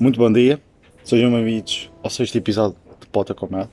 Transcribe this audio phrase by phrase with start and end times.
[0.00, 0.62] Muito bom dia,
[1.02, 3.68] sejam bem-vindos ao sexto episódio de Pota com Mel.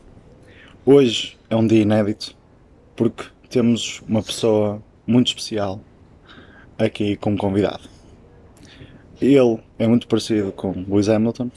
[0.84, 2.36] Hoje é um dia inédito
[2.96, 5.80] porque temos uma pessoa muito especial
[6.80, 7.88] aqui como convidado.
[9.22, 11.52] Ele é muito parecido com Lewis Hamilton,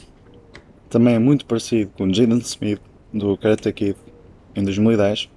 [0.90, 3.96] também é muito parecido com Jaden Smith do Karate Kid
[4.54, 5.30] em 2010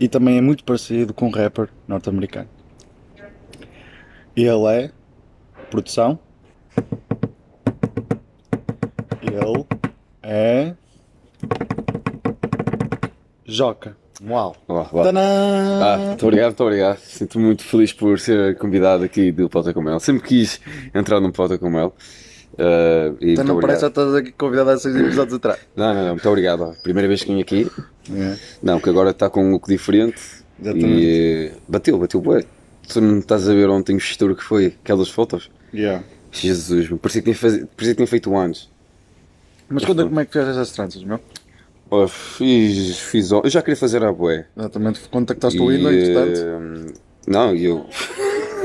[0.00, 2.48] e também é muito parecido com um rapper norte-americano.
[4.34, 4.90] Ele é
[5.70, 6.18] produção.
[9.22, 9.66] Ele
[10.22, 10.74] é
[13.58, 13.96] Joca.
[14.20, 14.56] Uau.
[14.66, 15.12] Olá, olá.
[15.14, 16.98] Ah, muito obrigado, muito obrigado.
[16.98, 20.00] Sinto-me muito feliz por ser convidado aqui do Pota com Mel.
[20.00, 20.60] Sempre quis
[20.92, 21.94] entrar num Pota com Mel.
[23.20, 24.08] E Então não parece já obrigado.
[24.08, 25.60] estás aqui convidado há seis episódios atrás.
[25.76, 26.74] Não, não, não, muito obrigado.
[26.82, 27.70] Primeira vez que vim aqui.
[28.12, 30.20] É, Não, que agora está com um look diferente.
[30.60, 30.88] Exatamente.
[30.88, 32.44] E eh, bateu, bateu bué.
[32.88, 35.48] Tu não estás a ver ontem o estouro que foi, aquelas fotos?
[35.72, 36.02] yeah.
[36.32, 37.52] Jesus, meu, parecia que tinha, faz...
[37.76, 38.68] parecia que tinha feito anos.
[39.68, 41.20] Mas conta como é que fizeste as tranças, meu?
[41.90, 43.30] Oh, fiz, fiz.
[43.30, 44.46] Eu já queria fazer a bué.
[44.56, 46.94] Exatamente, contactaste o Windows, entretanto.
[47.26, 47.86] não, e eu.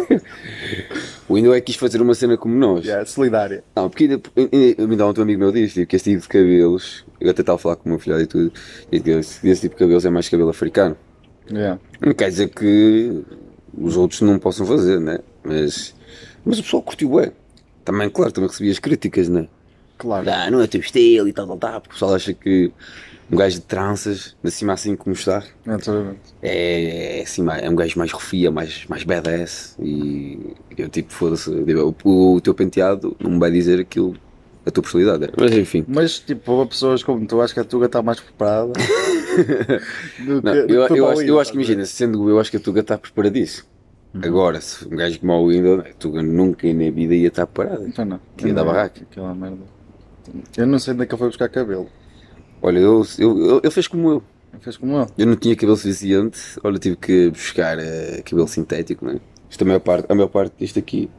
[1.28, 2.86] o Windows é que quis fazer uma cena como nós.
[2.86, 3.64] Yeah, solidária.
[3.76, 4.22] Não, porque ainda,
[4.80, 7.58] ainda, ontem um amigo meu disse tipo, que este tipo de cabelos, eu até estava
[7.58, 8.52] a falar com o meu filho e tudo,
[8.92, 10.98] e que esse tipo de cabelos é mais cabelo africano.
[11.52, 11.80] Yeah.
[12.00, 13.24] Não quer dizer que
[13.78, 15.20] os outros não possam fazer, né?
[15.44, 15.94] Mas,
[16.46, 17.32] mas o pessoal curtiu é.
[17.84, 19.48] Também, claro, também recebi as críticas, né?
[19.98, 20.30] Claro.
[20.30, 22.72] Ah, não é teu estilo e tal, tal, tal, porque o pessoal acha que
[23.32, 26.20] um gajo de tranças, de cima assim como está, Exatamente.
[26.42, 30.40] é, é, assim, é um gajo mais rofia, mais, mais badass e
[30.78, 34.16] eu tipo, foda-se, o, o teu penteado não me vai dizer aquilo,
[34.66, 35.26] a tua personalidade.
[35.26, 35.30] é.
[35.40, 38.74] Mas enfim, Mas tipo, pessoas como tu, acho que a Tuga está mais preparada.
[40.26, 42.60] do que- eu, que acho, eu Windows, acho que imagina, sendo eu acho que a
[42.60, 43.68] Tuga está preparadíssimo.
[44.24, 47.86] Agora, se um gajo como o Windows, a Tuga nunca na vida ia estar parada.
[47.88, 48.20] Então não.
[48.36, 49.02] Que ia dar barraca.
[49.04, 49.58] Aquela merda.
[50.58, 51.88] Eu não sei onde é que ele foi buscar cabelo.
[52.62, 54.24] Olha, eu, eu, eu- ele fez como eu.
[54.60, 55.08] Fez como ele.
[55.18, 59.20] Eu não tinha cabelo suficiente, olha, tive que buscar eh, cabelo sintético, né?
[59.50, 61.10] Isto a maior parte, a maior parte disto aqui,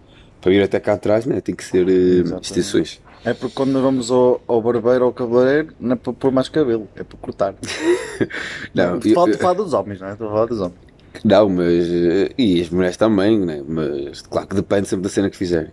[0.40, 1.40] para ir até cá atrás, né?
[1.40, 2.44] Tem que ser uh, Exatamente.
[2.46, 3.00] extensões.
[3.24, 6.30] É porque quando nós vamos ao, ao barbeiro ou ao cabeleireiro, não é para pôr
[6.32, 7.54] mais cabelo, é para cortar.
[8.74, 10.12] Não, a eu- eu- falar dos homens, não é?
[10.12, 10.78] Estou a falar dos homens.
[11.24, 11.88] Não, mas.
[11.90, 13.62] eh, E as mulheres também, né?
[13.66, 15.70] Mas claro que depende sempre da cena que fizerem.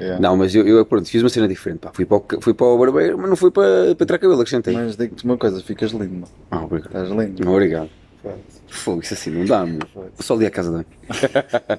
[0.00, 0.20] Yeah.
[0.20, 1.80] Não, mas eu, eu pronto, fiz uma cena diferente.
[1.80, 1.90] Pá.
[1.92, 4.74] Fui, para o, fui para o barbeiro, mas não fui para, para tirar cabelo, acrescentei.
[4.74, 6.28] Mas digo-te uma coisa, ficas lindo, mano.
[6.50, 6.86] Ah, obrigado.
[6.88, 7.50] Estás lindo.
[7.50, 7.90] Obrigado.
[8.22, 8.60] Foda-se.
[8.68, 9.80] Fogo, isso assim não dá, meu.
[10.20, 11.78] Só ali a casa dá.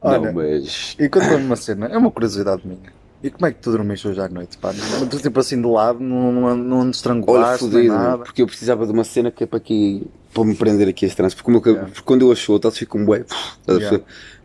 [0.00, 0.96] Olha, Não, mas.
[0.98, 2.92] E conta-me uma cena, é uma curiosidade minha.
[3.22, 4.70] E como é que tu dormiste hoje à noite, pá?
[4.74, 8.18] Não- Tu tipo assim de lado, não, não, não Olha, estrangulaste, nem fodido, nada.
[8.22, 10.06] porque eu precisava de uma cena que é para aqui.
[10.34, 11.34] para me prender aqui as tranças.
[11.34, 11.90] Porque, o meu cab- Yeah.
[11.90, 13.24] porque quando eu achou, tal, fica um bué.
[13.66, 14.00] A Yeah.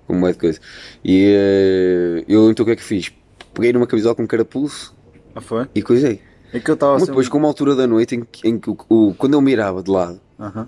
[0.09, 0.13] Perceber?
[0.13, 0.59] Com bué de coisa.
[1.03, 3.11] E eh, eu então o que é que fiz?
[3.53, 4.95] Peguei numa camisola com carapuço
[5.35, 5.67] Ah, foi?
[5.75, 6.21] e coisei.
[6.53, 7.05] É que eu estava assim...
[7.05, 9.83] depois, com uma altura da noite em que, em que o, o- quando eu mirava
[9.83, 10.67] de lado Aham.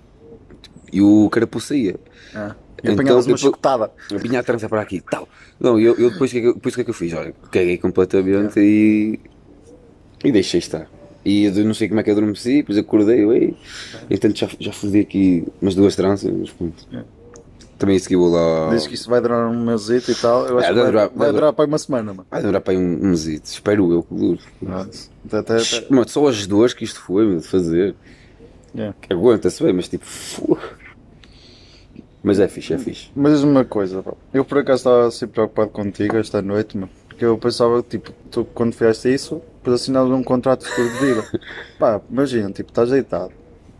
[0.94, 1.96] e o carapuço saía,
[2.36, 2.56] Ah.
[2.84, 3.42] E Então, uma depois-.
[4.12, 5.28] Eu vinha a trança para aqui, tal.
[5.60, 6.94] Não, eu, eu depois, o que é que eu- depois o que é que eu
[6.96, 7.14] fiz?
[7.14, 9.20] Olha, caguei completamente e.
[10.24, 10.88] e deixei estar.
[11.24, 13.56] E eu não sei como é que eu adormeci, depois acordei, eu, ei.
[14.10, 16.88] Entretanto já, já fodi aqui umas duas tranças, mas pronto.
[16.92, 17.04] É.
[17.82, 18.70] Também segui o lá.
[18.74, 20.46] Diz que isso vai durar um mêsito e tal.
[20.46, 22.28] Eu acho É, que vai durar- vai vai durar para uma semana, mano.
[22.30, 24.40] Vai demorar para um, mesito, espero eu que dure.
[25.32, 27.96] Até- Mano, só as dores que isto foi, de fazer.
[28.76, 28.96] Yeah.
[29.02, 30.06] Que aguenta-se bem, mas tipo.
[32.24, 33.10] Mas é fixe, é fixe.
[33.16, 34.14] Mas diz-me uma coisa, pá.
[34.32, 36.90] eu por acaso estava assim preocupado contigo esta noite, mano.
[37.08, 41.26] Porque eu pensava, tipo, tu quando fizeste isso, depois assinavas um contrato de vida.
[41.80, 43.32] pá, imagina, tipo, estás deitado.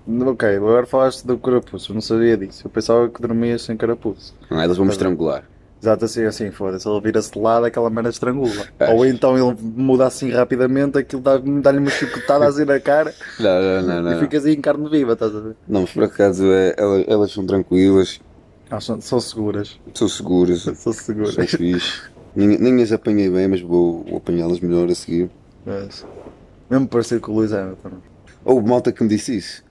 [0.08, 2.66] Ok, agora falaste do carapuço, eu não sabia disso.
[2.66, 4.34] Eu pensava que dormias sem carapuço.
[4.50, 5.44] Não, é, eles vão me estrangular.
[5.82, 8.68] Exato assim, assim, foda-se, ele vira-se de lado, aquela merda estrangula.
[8.80, 8.94] É.
[8.94, 13.82] Ou então ele muda assim rapidamente, aquilo dá- dá-lhe uma chicotada assim na cara Não,
[13.82, 15.56] não, não, e ficas aí em carne viva, estás a ver?
[15.68, 18.20] Não, mas por acaso é, elas, elas são tranquilas,
[18.70, 21.34] Ah, são, são seguras, são seguras, são seguras.
[21.34, 22.02] são fixe.
[22.36, 25.32] Nem, nem as apanhei bem, mas vou, vou apanhá-las melhor a seguir.
[25.66, 26.06] Mas,
[26.70, 27.92] mesmo parecido com o Luís Hamilton.
[28.46, 29.64] Houve malta que me disse isso.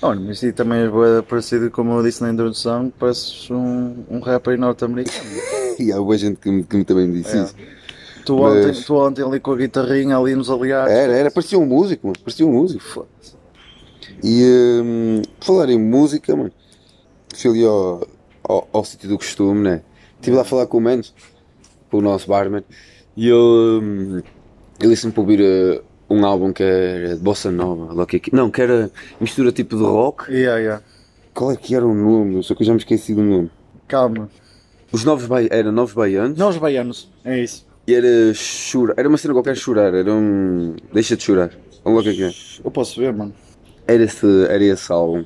[0.00, 4.20] Olha, mas isso também é parecido, como eu disse na introdução, que pareces um, um
[4.20, 5.30] rapper norte-americano.
[5.78, 7.42] E há boa gente que me, que me também me disse É.
[7.44, 7.54] isso.
[8.26, 10.92] Tu, Mas- ontem, tu ontem ali com a guitarrinha, ali nos aliados.
[10.92, 13.06] Era, era, parecia um músico, mano, parecia um músico.
[14.22, 16.52] E por falar em música, mano,
[17.34, 18.06] fui ali ao,
[18.44, 19.82] ao, ao sítio do costume, né?
[20.16, 21.12] Estive lá a falar com o Menos,
[21.90, 22.62] com o nosso barman,
[23.16, 24.22] e ele, hum,
[24.78, 25.82] ele disse-me para ouvir uh,
[26.12, 30.30] um álbum que era de Bossa Nova, é não, que era mistura tipo de rock.
[30.30, 30.82] Yeah, yeah.
[31.34, 32.42] Qual é que era o nome?
[32.42, 33.50] Só que eu já me esqueci do nome.
[33.88, 34.28] Calma.
[34.92, 37.66] Os Novos Baianos, era Novos Baianos, Nós baianos, é isso.
[37.86, 38.94] E era chorar.
[38.96, 39.92] Era uma cena qualquer chorar.
[39.94, 40.76] Era um.
[40.92, 41.50] Deixa de chorar.
[41.82, 42.60] Vamos lá o que é que é.
[42.64, 43.34] Eu posso ver, mano.
[43.88, 45.24] Era esse, era esse álbum.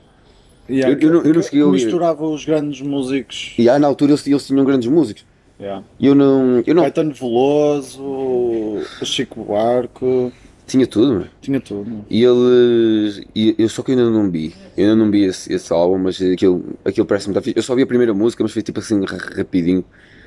[0.70, 1.84] Yeah, Eu- eu não- eu não cheguei a ouvir.
[1.84, 3.54] Misturava os grandes músicos.
[3.58, 5.24] E aí na altura eles, eles tinham grandes músicos.
[5.60, 5.84] Yeah.
[5.98, 6.62] E eu não.
[6.66, 6.82] Eu não.
[6.82, 10.32] Caetano Veloso, Chico Buarque,
[10.66, 11.28] Tinha tudo, mano.
[11.40, 11.88] tinha tudo.
[11.88, 12.04] mano.
[12.10, 13.22] E eles.
[13.34, 14.52] E eu só que eu ainda não vi.
[14.76, 17.56] Eu ainda não vi esse, esse álbum, mas aquilo, aquilo parece muito fixe.
[17.58, 19.84] Eu só vi a primeira música, mas foi tipo assim ra- rapidinho.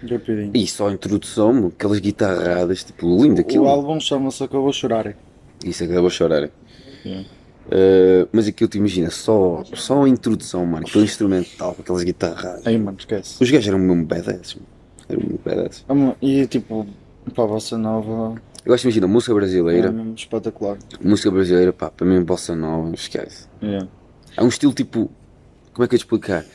[0.09, 0.51] Rapidinho.
[0.53, 3.65] E só a introdução, mano, aquelas guitarradas, tipo, lindo aquilo.
[3.65, 5.13] O álbum chama-se Acabou a Chorar.
[5.65, 6.49] Isso acabou a chorar.
[7.05, 7.27] Yeah.
[7.67, 12.65] Uh, mas aquilo te imagina, só, só a introdução, mano, aquele instrumental, aquelas guitarradas.
[12.65, 13.43] Aí, mano, esquece.
[13.43, 14.67] Os gajos eram mesmo badass, mano.
[15.09, 15.85] Eram muito badass.
[16.21, 16.87] E tipo,
[17.35, 20.77] para a bossa nova Eu acho imagina, música é brasileira, mesmo espetacular.
[21.03, 23.47] música brasileira, pá, para mim, bossa nova, esquece.
[23.63, 23.87] Yeah.
[24.37, 25.09] É um estilo tipo.
[25.73, 26.45] Como é que eu te explicar?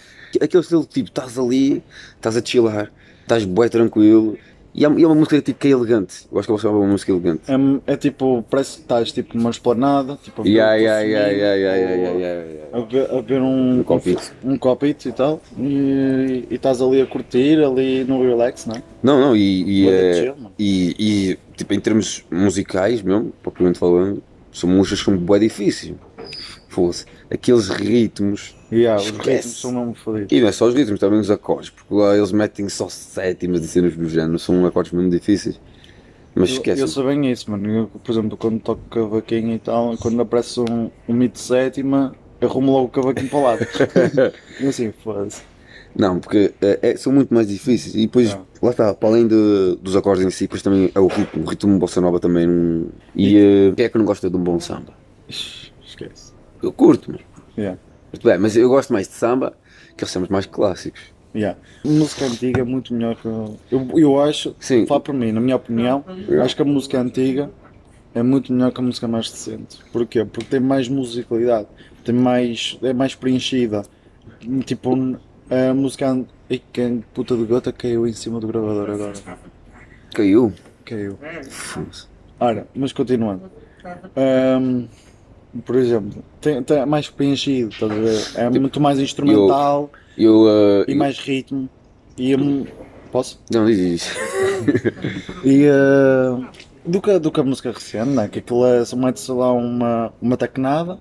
[0.40, 1.82] Aquele estilo tipo, estás ali,
[2.14, 4.38] estás a chilar, estás bué tranquilo.
[4.72, 6.26] E é, e é uma música tipo que é elegante.
[6.30, 7.42] Eu acho que eu vou chamar uma música elegante.
[7.48, 11.02] É, é tipo, parece que estás tipo numa esplanada, tipo a ver, Yeah, teu yeah,
[11.02, 12.78] yeah, yeah, yeah.
[12.78, 14.32] A ver, a ver um, Um copito.
[14.44, 18.82] um copito e tal, e, e estás ali a curtir, ali no relax, não é?
[19.00, 24.22] Não, não, e, e, é- chill, e, e, tipo, em termos musicais mesmo, propriamente falando,
[24.52, 25.94] são músicas que são bué difíceis.
[26.68, 27.06] Fosse.
[27.30, 28.56] Aqueles ritmos.
[28.72, 30.32] Yeah, os ritmos são mesmo fodidos.
[30.32, 33.62] E não é só os ritmos, também os acordes, porque lá eles metem só sétimas
[33.62, 35.60] e cenas do género, são acordes mesmo difíceis.
[36.34, 36.80] Mas Eu, esquece.
[36.80, 37.68] eu sou bem isso, mano.
[37.70, 42.72] Eu, por exemplo, quando toco cavaquinho e tal, quando aparece um, um mito sétima, arrumo
[42.72, 43.66] logo o cavaquinho para o lado.
[44.60, 45.42] e assim, foda-se.
[45.96, 47.94] Não, porque é, é- são muito mais difíceis.
[47.94, 48.44] E depois, Não.
[48.62, 51.44] lá está, para além de- dos acordes em si, depois também é o ritmo.
[51.44, 52.46] O ritmo bossa nova também.
[52.46, 54.92] não- E eh, quem é que não gosta de um bom samba?
[55.28, 56.32] Esquece.
[56.62, 57.20] Eu curto, mas,
[57.56, 57.78] Yeah.
[58.12, 59.54] mas, bem, mas eu gosto mais de samba
[59.96, 61.00] que os sambas mais clássicos.
[61.34, 61.58] Yeah.
[61.84, 63.26] Música antiga é muito melhor que.
[63.28, 64.86] Eu, eu acho, Sim.
[64.86, 66.04] fala por mim, na minha opinião,
[66.42, 67.50] acho que a música antiga
[68.14, 69.78] é muito melhor que a música mais recente.
[69.92, 70.24] Porquê?
[70.24, 71.66] Porque tem mais musicalidade,
[72.04, 73.82] tem mais, é mais preenchida.
[74.64, 75.16] Tipo,
[75.54, 76.06] a música.
[76.50, 79.12] Ai, que puta de gota caiu em cima do gravador agora.
[80.14, 80.52] Caiu?
[80.84, 81.18] Caiu.
[81.50, 82.06] Foda-se.
[82.38, 83.50] Ora, mas continuando.
[84.16, 84.86] Ahm,
[85.64, 88.22] por exemplo, tem, tem mais preenchido, estás a ver?
[88.34, 90.46] É muito mais instrumental Eu.
[90.48, 91.68] eh, e mais ritmo.
[92.18, 92.34] E
[93.12, 93.40] posso?
[93.52, 94.18] Não, diz isso.
[95.44, 96.50] E ah,
[96.84, 98.28] do, que, do que a música recente, né?
[98.28, 100.98] que aquilo é mete-se lá uma, uma tecnada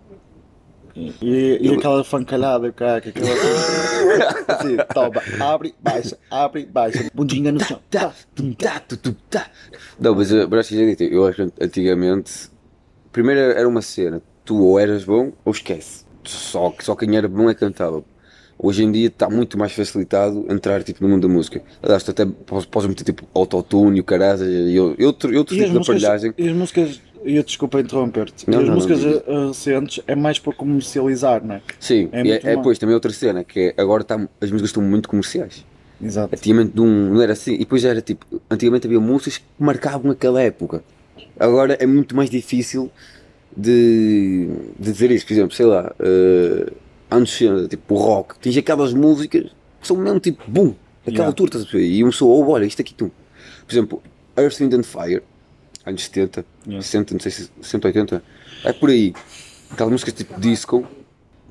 [0.95, 3.27] e, e, aquela fancalhada, cara, que aquilo
[4.47, 7.79] assim, toma, abre, baixa, abre, baixa, bundinha no chão.
[7.89, 9.47] Tá, tum, tá, tu, tu, tá.
[9.99, 12.51] Não, mas mas acho que dito, eu acho que antigamente.
[13.11, 16.05] Primeiro era uma cena, tu ou eras bom ou esquece.
[16.23, 18.03] Só, só quem era bom é que cantava.
[18.57, 21.61] Hoje em dia está muito mais facilitado entrar tipo, no mundo da música.
[21.81, 25.55] Aliás, tu até podes, podes meter tipo autotune e o caralho e eu- outro, outro
[25.55, 26.33] tipo de aparelhagem.
[26.37, 29.21] e as músicas, eu desculpa interromper-te, Não, as não, não músicas diz.
[29.27, 31.61] ah, recentes é mais para comercializar, não é?
[31.79, 34.83] Sim, é é, é depois também outra cena, que é agora tá, as músicas estão
[34.83, 35.65] muito comerciais.
[36.01, 36.35] Exato.
[36.35, 37.53] Antigamente não, não era assim.
[37.53, 40.83] E depois era tipo, antigamente havia músicas que marcavam aquela época.
[41.39, 42.91] Agora é muito mais difícil
[43.55, 44.47] de,
[44.79, 45.25] de dizer isso.
[45.25, 46.71] Por exemplo, sei lá, eh,
[47.09, 49.43] anos 60, tipo rock, tens aquelas músicas
[49.79, 51.27] que são mesmo tipo, boom, aquela Yeah.
[51.27, 51.93] altura, estás a perceber?
[51.93, 53.11] E uma pessoa, oh, olha, isto aqui tu.
[53.65, 54.01] Por exemplo,
[54.37, 55.21] Earth, Wind and Fire,
[55.85, 56.81] anos 70, Yeah.
[56.83, 58.23] 60, não sei se 180,
[58.63, 59.13] é por aí.
[59.71, 60.85] Aquelas músicas tipo disco,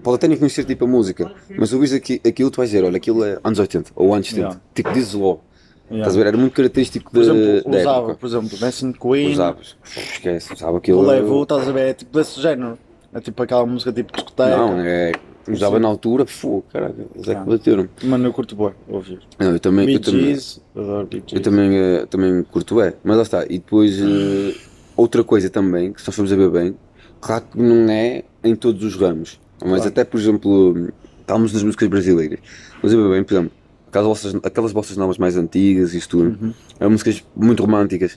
[0.02, 2.96] pode até nem conhecer tipo a música, mas ouvis aqui, aquilo, tu vais dizer, olha,
[2.96, 4.60] aquilo é anos 80 ou anos 70, Yeah.
[4.74, 5.42] tipo dizes logo.
[5.90, 5.98] Yeah.
[6.08, 6.26] Estás a ver?
[6.28, 8.14] Era muito característico Por da, exemplo, da usava, época.
[8.14, 9.76] por exemplo, Dancing Queen, Usavas.
[9.96, 11.02] Esquece, usava o aquilo.
[11.02, 11.88] Levo, estás a ver?
[11.90, 12.78] É tipo desse género.
[13.12, 14.56] É tipo aquela música tipo discoteca.
[14.56, 15.12] Não, é.
[15.48, 15.82] Usava Sim.
[15.82, 17.44] na altura, fogo, caraca, eles é que Ah.
[17.44, 17.88] bateram.
[18.04, 19.18] Mano, eu curto boa, ouvir.
[19.38, 19.86] Não, eu também.
[19.86, 20.36] Bee Eu também,
[20.76, 23.44] adoro Bee eu também, eh, também curto é, mas lá está.
[23.46, 24.54] E depois, eh,
[24.96, 26.76] outra coisa também, que se nós formos a ver bem,
[27.20, 29.88] claro que não é em todos os ramos, mas Claro.
[29.88, 30.88] até, por exemplo,
[31.20, 32.38] estamos nas músicas brasileiras.
[32.82, 33.52] Mas a ver bem, por exemplo,
[33.88, 36.54] aquelas bossas, aquelas bossas novas mais antigas e isso tudo, Uhum.
[36.78, 38.16] eram músicas muito românticas.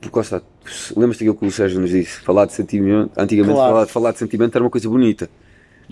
[0.00, 0.42] Porque lá está,
[0.96, 2.20] lembras-te daquilo que o Sérgio nos disse?
[2.20, 3.72] Falar de sentimento, antigamente Claro.
[3.72, 5.28] falar, falar de sentimento era uma coisa bonita.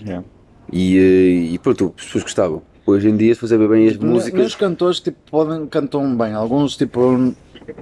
[0.01, 0.25] Yeah.
[0.73, 2.63] E, eh, e pronto, as pessoas gostavam.
[2.87, 4.41] Hoje em dia, se fazer bem as Tipo, músicas.
[4.43, 7.35] Nos cantores tipo, podem, cantam bem, alguns tipo,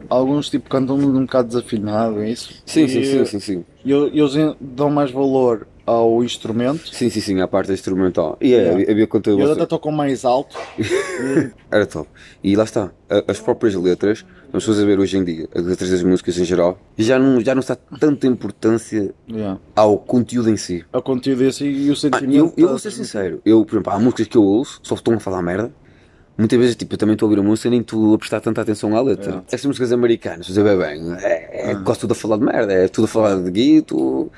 [0.09, 2.63] alguns tipo cantam um bocado desafinado, é isso?
[2.65, 3.65] Sim, E, sim, sim, sim, sim.
[3.85, 8.37] E eles dão mais valor ao instrumento Sim, sim, sim, à parte instrumental.
[8.41, 8.73] E é, Yeah.
[8.75, 10.57] havia, havia conta e eles até tocam mais alto.
[11.71, 12.09] Era top.
[12.43, 12.91] E lá está,
[13.27, 16.79] as próprias letras, vamos fazer ver hoje em dia, as letras das músicas em geral,
[16.97, 19.59] já não, já não dá tanta importância Yeah.
[19.75, 20.85] ao conteúdo em si.
[20.93, 22.35] Ao conteúdo esse e o Ah, sentimento.
[22.37, 25.15] eu, eu vou ser sincero, eu, por exemplo, há músicas que eu ouço, só estão
[25.15, 25.73] a falar merda,
[26.35, 28.41] Muitas vezes, tipo, eu também estou a ouvir a música e nem estou a prestar
[28.41, 29.27] tanta atenção à letra.
[29.27, 29.45] Yeah.
[29.49, 32.89] Essas músicas americanas, você vê bem, é, é quase tudo a falar de merda, é
[32.89, 34.33] tudo a falar de guito,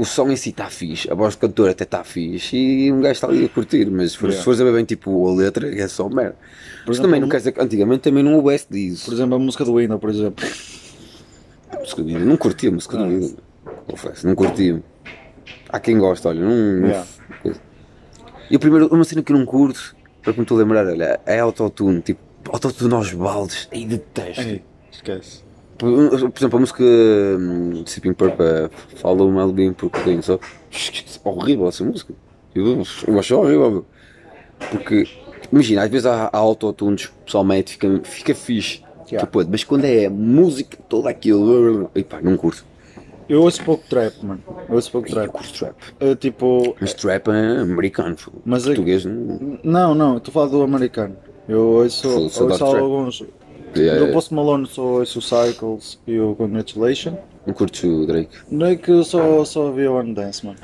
[0.00, 3.00] o som em si está fixe, a voz do cantor até está fixe e um
[3.00, 4.44] gajo está ali a curtir, mas se for- se Yeah.
[4.44, 6.36] fores a ver bem, tipo, a letra é só merda.
[6.82, 9.04] Exemplo, também não quer dizer que antigamente também não houvesse disso.
[9.06, 10.46] Por exemplo, a música do Windows, por exemplo.
[11.70, 13.36] A música do Ida, não curtia a música do Ida.
[13.88, 14.82] Confesso, não curtia.
[15.68, 16.86] Há quem gosta, olha, não.
[16.86, 17.06] Yeah.
[18.50, 20.86] E a primeira, uma cena que eu não curto, para que me estou a lembrar,
[20.86, 24.40] olha, é autotune, tipo, autotune aos baldes, aí detesto.
[24.42, 25.42] Ei, esquece.
[25.78, 30.38] Por, por exemplo, a música hum, de Sipping Purple, é Follow My Being Brooklyn, só.
[31.24, 32.12] Horrível essa música.
[32.54, 33.86] Eu, eu acho horrível.
[34.70, 35.06] Porque,
[35.52, 38.82] imagina, às vezes há, há autotunes, pessoalmente, fica, fica fixe.
[39.10, 39.26] Yeah.
[39.26, 41.90] Tipo, mas quando é música, toda aquilo.
[41.94, 42.64] E pá, não curto.
[43.28, 44.42] Eu ouço pouco trap, mano.
[44.68, 45.28] Eu ouço pouco Eu trap.
[45.30, 45.74] curto trap.
[46.00, 46.76] É, tipo.
[46.80, 49.58] Mas trap é americano, Mas é- português não.
[49.62, 51.16] Não, não, estou a falar do americano.
[51.48, 53.37] Eu ouço, ouço da trap.
[53.68, 53.78] Alguns.
[53.80, 57.16] É, Do Post Malone só ouço o Cycles e o Congratulation.
[57.46, 58.30] não curto o Drake.
[58.50, 60.58] Drake eu só, só vi o One Dance, mano.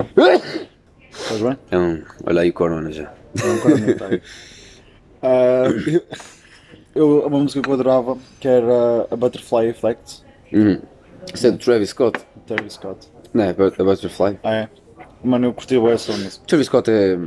[1.11, 1.57] Estás bem?
[1.71, 3.13] É um, olha aí o Corona já.
[3.41, 4.21] É um muito aí.
[5.21, 5.65] Ah,
[6.93, 10.79] eu, uma música que eu adorava, que era a Butterfly Effect, Uhum.
[11.33, 12.19] Isso é do Travis Scott.
[12.45, 13.07] Travis Scott.
[13.33, 13.49] Não é?
[13.49, 14.39] A Butterfly.
[14.43, 14.69] Ah, é?
[15.23, 16.45] Mano, eu curti bem essa música.
[16.45, 17.17] Travis Scott é.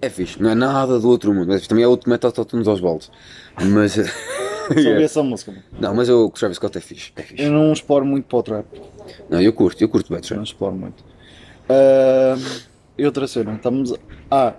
[0.00, 1.48] É fixe, não é nada do outro mundo.
[1.48, 3.10] Mas também é outro metal todos aos baldes.
[3.60, 3.96] Mas.
[4.82, 5.64] Só vi essa música, mano.
[5.80, 7.12] Não, mas eu, o Travis Scott é fixe.
[7.16, 7.42] É fixe.
[7.42, 8.66] Eu não exploro muito para o trap.
[9.28, 10.42] Não, eu curto, eu curto bem Não trap.
[10.44, 11.04] exploro muito.
[11.68, 12.36] Ah,
[12.96, 13.94] e outra cena, estamos.
[14.30, 14.54] Ah,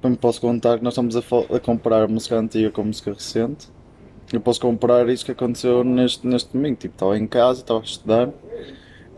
[0.00, 1.20] também posso contar que nós estamos a,
[1.54, 3.68] a comparar música antiga com música recente.
[4.32, 6.76] Eu posso comparar isso que aconteceu neste, neste domingo.
[6.76, 8.30] Tipo, estava em casa, estava a estudar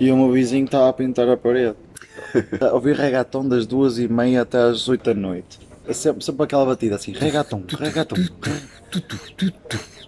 [0.01, 1.77] e o meu vizinho estava a pintar a parede.
[2.61, 5.59] A ouvir reggaeton das duas e meia até às oito da noite.
[5.87, 8.17] É sempre, sempre aquela batida assim, reggaeton, reggaeton.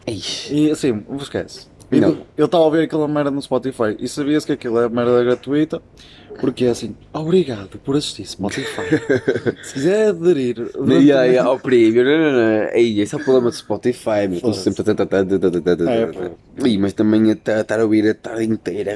[0.07, 0.51] Eish.
[0.51, 1.67] E assim, vos esquece.
[1.91, 2.27] Não.
[2.37, 5.83] Eu estava a ouvir aquela merda no Spotify e sabia-se que aquilo é merda gratuita,
[6.41, 8.83] porque é assim, obrigado por assistir Spotify.
[9.63, 10.55] Se quiser aderir.
[10.55, 12.69] durante Yeah, o- yeah, ao prémio, não, não, não.
[12.73, 14.37] Ei, esse é o problema do Spotify, meu.
[14.37, 15.07] Estou sempre a tentar.
[15.89, 18.95] É, mas também a ta- estar a ouvir a tarde inteira.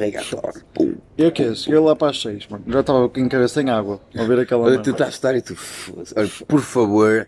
[0.75, 0.95] Pum.
[1.17, 2.65] Eu que Cheguei lá para as 6, mano.
[2.69, 5.57] Já estava em cabeça sem água a ouvir aquela tu estás a estar e tu.
[6.17, 7.27] Olha, por favor,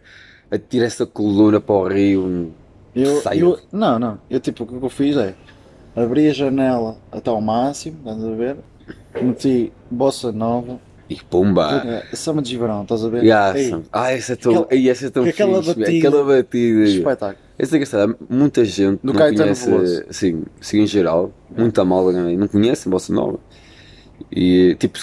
[0.50, 2.52] atira essa coluna para o rio.
[2.94, 4.18] Eu, eu- não, não.
[4.28, 5.34] Eu tipo, o que eu fiz é
[5.94, 8.56] abri a janela até ao máximo, estás a ver?
[9.20, 12.02] Meti bossa nova, E pumba.
[12.12, 13.22] uh, samba de verão, estás a ver?
[13.24, 15.98] Yeah, Ei, ah, essa é tão, aquela- ei, essa é tão aquela fixe, batida.
[16.08, 16.84] aquela batida.
[16.84, 17.38] espetáculo.
[17.58, 20.04] Essa é engraçada, muita gente Do não Caetano conhece, Veloso.
[20.10, 23.38] sim, sim, em geral, muita malga né, não conhece a Bossa Nova.
[24.30, 24.98] E tipo,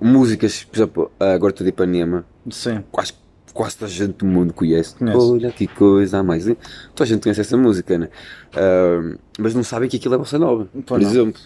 [0.00, 2.82] músicas, por exemplo, agora estou de Ipanema, Sim.
[2.90, 3.12] quase,
[3.52, 4.94] quase toda a gente do mundo conhece.
[4.94, 5.18] Conhece.
[5.18, 6.44] Olha que coisa a mais.
[6.44, 6.56] Toda
[7.00, 8.08] a gente conhece essa música, né?
[8.54, 11.08] Ah, mas não sabem que aquilo é Bossa Nova, por não.
[11.10, 11.40] exemplo.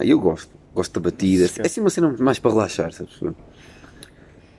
[0.00, 3.20] Aí eu gosto, gosto da batida, é assim uma cena mais para relaxar, sabes?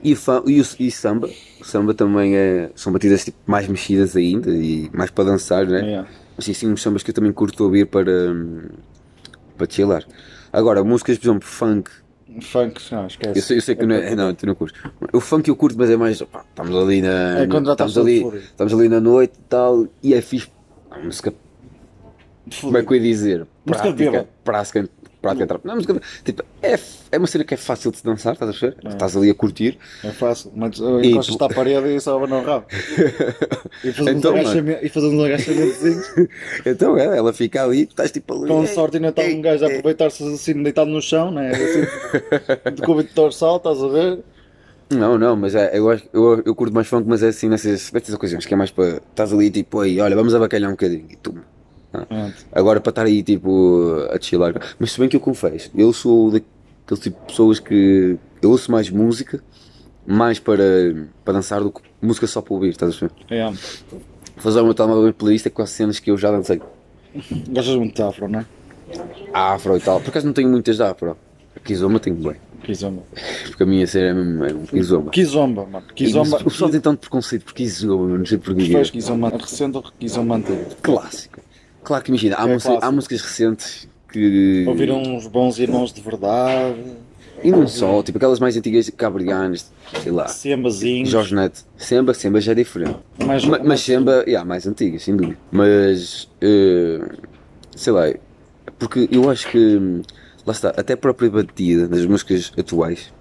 [0.04, 1.28] E, e, o, e samba,
[1.60, 5.80] o samba também é, são batidas tipo, mais mexidas ainda e mais para dançar, né?
[5.80, 6.08] Yeah.
[6.36, 8.12] Mas sim, sim, uns sambas que eu também curto ouvir para,
[9.56, 10.04] para chilar.
[10.52, 11.90] Agora, músicas, por exemplo, funk,
[12.40, 13.38] Funk, não, esquece.
[13.38, 14.80] eu sei, eu sei que não é, não, tu não curtes.
[15.12, 17.90] O funk eu curto, mas é mais, pá, estamos ali na, É quando já estás
[17.90, 20.48] estamos, ali, estamos ali na noite e tal, e é fixe,
[20.90, 21.34] a música,
[22.60, 23.46] como é que eu ia dizer?
[23.66, 24.88] Música prática,
[25.22, 25.68] prática, prática.
[25.68, 26.78] Não, música, tipo, é,
[27.12, 28.76] é uma cena que é fácil de se dançar, estás a ver?
[28.86, 32.26] Estás ali a curtir, É fácil, mas uh, E, encostas-te pô- à parede e sobe
[32.26, 32.66] no rabo.
[33.84, 35.22] E fazemos Então, um agachamento- e fazemos um
[36.66, 38.48] então é, ela fica ali, estás tipo ali.
[38.48, 41.50] Com sorte ainda está um gajo a aproveitar-se assim deitado no chão, né?
[41.50, 44.18] Assim, de cúbito dorsal, estás a ver?
[44.90, 47.90] Não, não, mas é, eu, acho- eu, eu curto mais funk, mas é assim nessas,
[47.92, 48.96] nessas ocasiões, que é mais para.
[49.10, 51.06] Estás ali tipo, aí, olha, vamos abacalhar um bocadinho.
[51.10, 51.34] E tu,
[52.52, 54.54] Agora para estar aí tipo a chilar.
[54.78, 58.18] Mas se bem que eu confesso, eu sou daquele tipo de pessoas que.
[58.40, 59.42] Eu ouço mais música,
[60.06, 60.64] mais para,
[61.24, 63.12] para dançar do que música só para ouvir, estás a ver?
[63.30, 63.52] É.
[64.36, 66.60] Fazer o meu telemóvel playlist é com as cenas que eu já dancei.
[67.48, 68.46] Gostas muito de afro, não é?
[69.32, 70.00] Afro e tal.
[70.00, 71.16] Por acaso não tenho muitas da afro.
[71.64, 72.36] Kizomba tenho bem.
[72.64, 73.02] Kizomba.
[73.46, 75.10] Porque a minha cena é mesmo é um Kizomba.
[75.10, 75.86] Kizomba, mano.
[75.94, 76.36] Kizomba.
[76.38, 78.72] O pessoal tem tanto preconceito por Kizomba, não sei porquê.
[78.72, 80.66] Faz Kizomba recente ou Kizomba antigo?
[80.82, 81.40] Clássico.
[81.84, 84.64] Claro que imagina, há, É música- há músicas recentes que.
[84.66, 86.76] Ouviram uns bons irmãos de verdade,
[87.42, 89.72] E não só, tipo aquelas mais antigas, Cabriganes,
[90.02, 90.28] sei lá.
[90.28, 91.08] sembazinhos.
[91.08, 91.64] Jorge Neto.
[91.76, 92.96] Semba, Semba já é diferente.
[93.26, 95.36] mais, Ma- Mas Semba, yeah, mais antigas, sem dúvida.
[95.50, 96.28] Mas.
[96.40, 97.00] eh,
[97.74, 98.02] sei lá.
[98.78, 100.02] Porque eu acho que.
[100.46, 103.12] Lá está, até a própria batida das músicas atuais.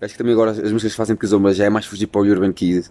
[0.00, 2.24] Acho que também agora as músicas que fazem Kizomba já é mais fugir para o
[2.24, 2.84] Urban Kid.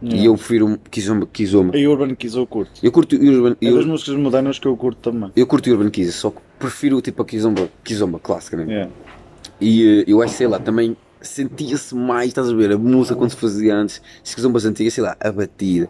[0.00, 1.26] E eu prefiro Kizomba.
[1.26, 1.76] Kizomba.
[1.76, 2.72] E Urban Kids eu curto.
[2.82, 3.56] Eu curto Urban.
[3.60, 5.32] É das músicas modernas que eu curto também.
[5.34, 8.64] eu curto Urban Kiz, só que prefiro tipo a Kizomba, Kizomba clássica, né?
[8.72, 8.90] Yeah.
[9.60, 13.30] E eh, eu acho, sei lá, também sentia-se mais, estás a ver, a música quando
[13.30, 15.88] se fazia antes, as Kizombas antigas, sei lá, a batida,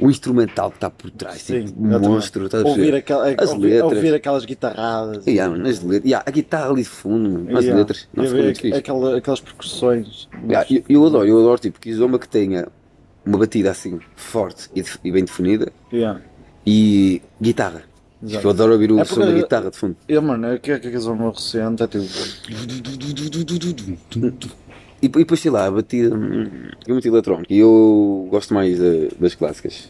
[0.00, 2.94] o instrumental que está por trás, Sim, tipo, um monstro, estás a Ouvir, ver?
[2.96, 3.92] aquela, As ouvir, letras.
[3.92, 5.26] ouvir aquelas guitarradas.
[5.26, 7.78] Yeah, mano, as letras, yeah, a guitarra ali de fundo, mano, as Yeah.
[7.78, 8.78] letras, E não ficou ver muito fixe.
[8.78, 10.28] aquela- aquelas percussões.
[10.48, 12.66] Yeah, eu, eu adoro, eu adoro tipo Kizomba que tenha
[13.30, 16.20] uma batida assim forte e, e bem definida Yeah.
[16.66, 17.82] e guitarra.
[18.22, 18.46] Exato.
[18.46, 19.96] Eu adoro ouvir o É som da guitarra de fundo.
[20.06, 22.04] Eu, mano, é que é que aqueles mais recente é tipo.
[25.02, 26.46] E, e depois sei lá, a batida hum,
[26.86, 29.88] é muito eletrónica e eu gosto mais eh, das clássicas.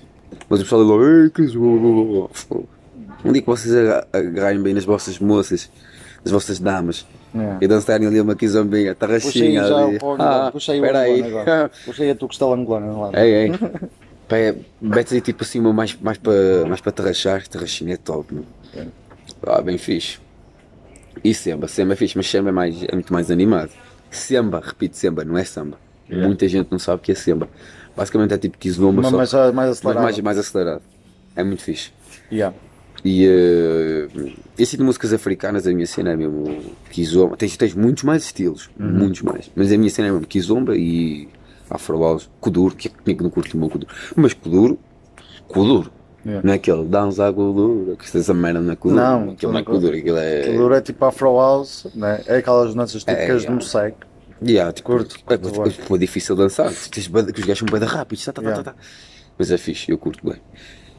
[0.48, 2.30] Mas o pessoal diz logo, "Ei, Kizomba."
[3.24, 5.68] Um dia que vocês aga- agarrarem bem nas vossas moças,
[6.24, 7.04] nas vossas damas.
[7.34, 7.58] Yeah.
[7.60, 9.98] E dançarem ali uma quizombinha, Puxei tarraxinha já ali.
[10.02, 11.22] o Ah, puxei o aí.
[11.22, 11.70] agora.
[11.84, 13.10] Puxei a tu que está lá.
[13.14, 13.52] Ei, ei.
[14.28, 16.32] Pá, é, metes aí tipo assim mais, mais para
[16.68, 18.44] mais para tarrachar, tarrachinha é top, meu.
[19.46, 20.18] Ah, bem fixe.
[21.24, 23.70] E samba, samba é fixe, mas samba é, mais, é muito mais animado.
[24.10, 25.78] Samba, repito, samba, não é samba.
[26.08, 26.26] Yeah.
[26.26, 27.48] Muita gente não sabe o que é samba.
[27.96, 30.02] Basicamente é tipo kizomba, Mas só mais, mais mas acelerado.
[30.02, 30.82] mais, mais acelerado.
[31.36, 31.90] É muito fixe.
[32.32, 32.54] Yeah.
[33.04, 37.36] E uh, esse tipo de músicas africanas, a minha cena é mesmo Kizomba.
[37.36, 38.86] Tens, tens muitos mais estilos, Uhum.
[38.92, 39.50] muitos mais.
[39.54, 41.28] Mas a minha cena é mesmo Kizomba e
[41.68, 43.92] Afro House, Kuduro, que é que não curto muito Kuduro.
[44.16, 44.78] Mas Kuduro,
[45.48, 45.90] Kuduro,
[46.22, 46.46] Yeah.
[46.46, 49.00] não é aquele dança Kuduro, que essa merda não é Kuduro.
[49.00, 50.40] Não, aquilo não é Kuduro, aquilo é.
[50.40, 52.20] Aquilo é tipo Afro House, né?
[52.26, 53.50] é aquelas danças típicas É, yeah.
[53.54, 53.96] Mosaic.
[54.46, 55.96] Yeah, tipo, Curto, é, curto é, bué.
[55.96, 58.64] é, difícil dançar, de- que os gajos são bem rápidos, tá, tá, tá, Yeah.
[58.64, 58.78] tá, tá.
[59.38, 60.36] mas é fixe, eu curto bem.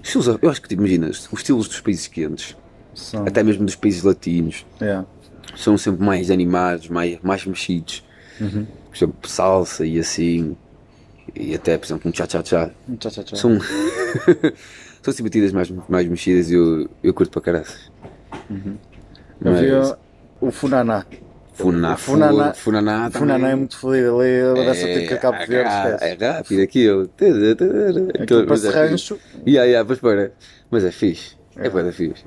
[0.04, 2.56] Estilos, eu acho que tipo, imagina, os estilos dos países quentes,
[2.94, 5.06] São, até mesmo dos países latinos, yeah.
[5.56, 8.04] são sempre mais animados, mais, mais mexidos.
[8.40, 8.66] Uhum.
[8.90, 10.56] Por exemplo, salsa e assim.
[11.36, 12.70] E até, por exemplo, um tchá, tchá.
[13.34, 13.58] São,
[15.02, 17.66] são assim batidas mais, mais mexidas e eu, eu curto para caralho.
[19.40, 19.98] Mas Havia
[20.42, 21.06] o Funaná.
[21.54, 26.06] Funaná, Funaná- Funaná, Funaná é muito fodido ali, dessa é, tipo Cabo Verde, é, esquece.
[26.06, 27.10] é rápido aquilo.
[28.20, 29.20] Aquilo Mas para é rancho.
[29.46, 30.32] Yeah, yeah, mas para.
[30.72, 31.36] Mas é fixe.
[31.58, 31.92] É, é.
[31.92, 32.24] fixe.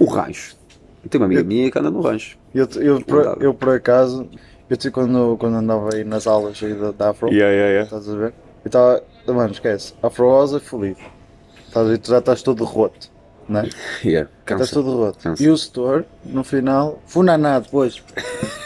[0.00, 0.56] O rancho.
[1.08, 2.36] Tem uma amiga minha que anda no rancho.
[2.54, 4.28] Eu, eu, por, eu por acaso,
[4.68, 7.84] eu tipo, quando, quando andava aí nas aulas aí da, da Afro, yeah, yeah.
[7.84, 8.34] estás a ver?
[8.64, 10.98] Eu estava, mano, esquece, Afro House é fodido.
[11.66, 11.98] Estás a ver?
[11.98, 13.10] Tu já estás todo roto,
[13.48, 13.68] não é?
[14.04, 14.30] Yeah.
[14.42, 15.18] Estás todo roto.
[15.18, 15.42] Cansa.
[15.42, 18.02] E o store, no final, Funaná depois.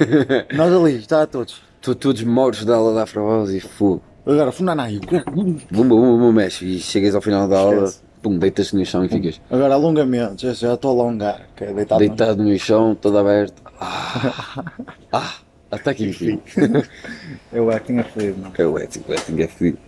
[0.54, 1.62] Nós ali, está todos.
[1.82, 4.02] Tu todos mortos da aula da Afro e fogo.
[4.24, 6.64] Agora, Funaná, e o cara, Bumba, bumba, bumba, mexe.
[6.64, 8.09] E chegas ao final da aula, Esquece.
[8.22, 11.72] Pum, deitas-te no chão e ficas Agora alongamento, já- já estou a alongar, que é
[11.72, 12.00] deitado.
[12.00, 13.62] no- deitado no chão, todo aberto.
[13.82, 14.74] Ah,
[15.12, 15.34] ah
[15.70, 16.40] até aqui enfim.
[17.52, 18.52] Eu acting é fodido, não.
[18.56, 19.78] É o ético, o ético é fedido.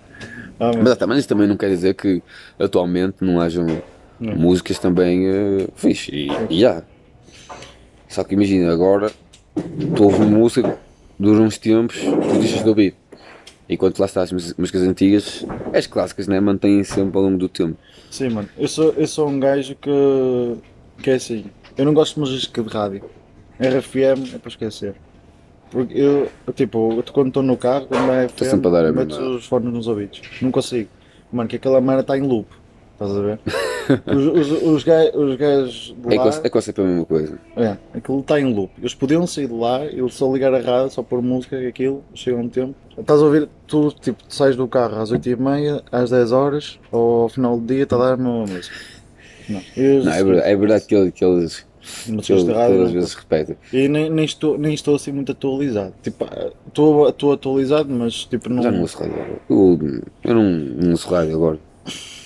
[0.58, 2.22] Ah, mas- Mas, até, mas isso também não quer dizer que
[2.58, 3.66] atualmente não hajam
[4.20, 6.10] músicas também uh, fixe.
[6.12, 6.82] E, e há.
[8.08, 9.10] Só que imagina, agora
[9.96, 10.78] tu ouves uma música,
[11.18, 12.94] dura uns tempos, tu deixas de ouvir.
[13.68, 16.38] Enquanto lá está as mús- músicas antigas, as clássicas, né?
[16.40, 17.76] Mantêm sempre ao longo do tempo.
[18.10, 18.48] Sim, mano.
[18.58, 20.56] Eu sou, eu sou um gajo que,
[21.02, 21.44] que é assim.
[21.76, 23.04] Eu não gosto de música de rádio.
[23.58, 24.94] RFM é para esquecer.
[25.70, 28.36] Porque eu, tipo, quando estou no carro, quando é FM,
[28.92, 30.20] meto os fones nos ouvidos.
[30.42, 30.90] Não consigo.
[31.32, 32.46] Mano, que aquela merda está em loop.
[32.94, 33.40] Estás a ver?
[34.06, 37.38] os, os, os, gai- os gajos de É, lá, é quase sempre a mesma coisa.
[37.56, 38.70] é, aquilo está em loop.
[38.78, 42.02] Eles podiam sair de lá, eles só ligar a rádio, só pôr música e aquilo,
[42.14, 42.74] chega um tempo.
[42.98, 47.22] Estás a ouvir, tu tipo, tu sais do carro às 8h30, às 10 horas, ou
[47.22, 48.76] ao final do dia está a dar a mesma música.
[49.48, 49.60] Não,
[50.04, 51.66] Não, é verdade, é verdade que, ele- que eles,
[52.06, 53.56] que eles rádio, todas as vezes repetem.
[53.72, 55.92] E nem, nem, estou, nem estou assim muito atualizado.
[56.02, 56.26] Tipo,
[56.68, 58.62] estou, estou atualizado, mas tipo, não.
[58.62, 59.40] Já não ouço rádio agora.
[59.50, 61.58] Eu, eu não, não ouço rádio agora.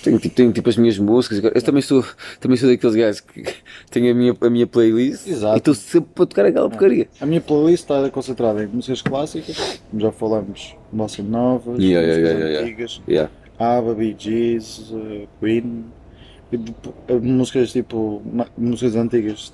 [0.02, 1.42] Tenho, tipo- tenho tipo as minhas músicas.
[1.42, 2.04] Eu também sou,
[2.40, 3.42] também sou daqueles gajos que
[3.90, 5.56] tenho a minha, a minha playlist Exato.
[5.56, 7.09] e estou sempre para tocar aquela porcaria.
[7.20, 12.48] A minha playlist está concentrada em músicas clásicas, já falamos bossa novas, Yeah, músicas yeah,
[12.48, 13.02] yeah, antigas.
[13.09, 13.30] Yeah.
[13.59, 15.85] ABBA, Bee Gees, eh, Queen,
[16.50, 18.22] tipo, eh, músicas tipo
[18.56, 19.52] músicas antigas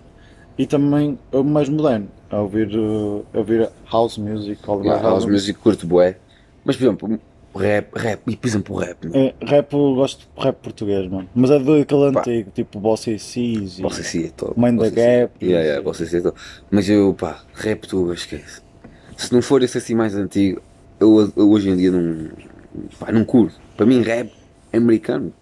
[0.59, 5.15] e também o mais moderno, a ouvir, eh, a ouvir house music, all Yeah, about
[5.15, 6.17] house music curto bué.
[6.65, 7.21] Mas por exemplo,
[7.59, 9.15] rap, rap, e por exemplo o rap, meu.
[9.15, 11.29] É, rap eu gosto de rap português, mano.
[11.35, 14.59] Mas é daquele antigo, tipo Bossa e Cis e é top.
[14.59, 14.97] Mind the Você sim.
[14.97, 15.45] Gap.
[15.45, 16.41] Yeah, yeah, você sim é top.
[16.71, 18.63] Mas eu, pá, rap tu, esquece.
[19.17, 20.61] Se não for esse assim mais antigo,
[20.99, 22.31] eu, eu hoje em dia não,
[22.99, 23.61] pá, não curto.
[23.77, 24.33] Para mim rap
[24.73, 25.33] é americano.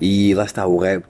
[0.00, 1.04] E lá está o rap,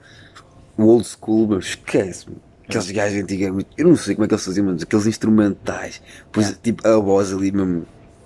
[0.77, 2.37] o old school, meu, esquece-me.
[2.67, 6.57] Aqueles gajos antigamente, eu não sei como é que eles faziam, mas aqueles instrumentais, pois
[6.63, 7.85] tipo a voz ali mesmo,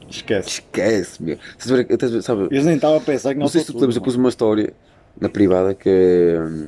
[0.09, 0.49] Esquece.
[0.49, 1.37] Esquece, meu.
[1.65, 3.95] Ver- sabe, Eu nem estava a pensar que não não sei se tu te lembras,
[3.95, 4.73] eu pus uma história
[5.19, 5.89] na privada que,
[6.39, 6.67] hum,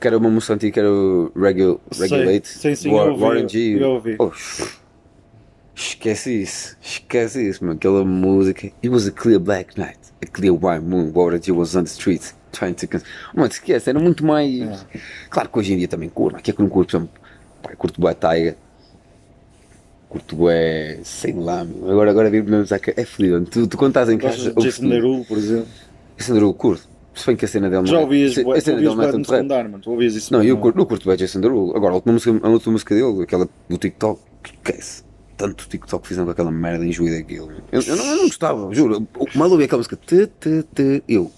[0.00, 3.12] que era uma música antiga que era o Regu, Sei, Regulate, sim, sim, War- eu
[3.12, 3.82] ouvi, Warren G.
[3.82, 4.16] eu ouvi.
[4.18, 4.30] Oh,
[5.74, 7.76] esquece isso, esquece isso, mano.
[7.76, 8.66] Aquela música.
[8.66, 11.12] It was a clear black night, a clear white moon.
[11.14, 12.88] Warren G was on the streets trying to.
[12.88, 13.00] con-
[13.34, 14.60] Mano, esquece, era muito mais.
[14.60, 15.00] É.
[15.30, 16.96] Claro que hoje em dia também curto, mas que é que eu não curto, por
[16.98, 17.20] exemplo,
[17.62, 18.56] pá, eu curto bué Taiga.
[20.08, 21.90] Curto bué, sei lá, meu.
[21.90, 23.44] Agora, agora vir mesmo ca- é fodido.
[23.44, 24.52] Tu, tu quando estás em casa.
[24.58, 25.66] Jason Derulo, por exemplo.
[26.18, 26.88] esse Derulo curto.
[27.14, 29.02] Se bem que a cena dele não Já é- ouvias, bué- a cena ouvias dele
[29.02, 29.42] não é tanto rap.
[29.70, 29.78] mano.
[29.80, 31.76] Tu ouvias isso Não, eu curto, eu curto bem Jason Derulo.
[31.76, 34.20] Agora, a última música, a última música dele, aquela do TikTok,
[34.64, 35.02] que é esse?
[35.36, 37.50] Tanto TikTok fizeram com aquela merda enjoei daquilo.
[37.70, 39.06] Eu, eu, não, eu não gostava, juro.
[39.18, 41.30] O mal ouvi aquela música, te, te, te, eu.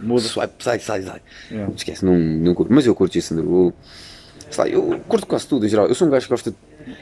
[0.00, 0.22] Muda.
[0.22, 1.20] Swipe, sai, sai, sai.
[1.50, 1.72] Yeah.
[1.76, 2.72] Esquece, não, não curto.
[2.72, 3.72] Mas eu curto Jason Derulo.
[4.50, 5.86] Sei lá, eu curto quase tudo em geral.
[5.86, 6.56] Eu sou um gajo que gosta de.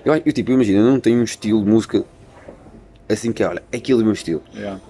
[0.05, 2.05] Eu, eu tipo, imagina, eu não tenho um estilo de música
[3.09, 4.43] assim que, olha, é aquele o meu estilo.
[4.55, 4.81] Yeah.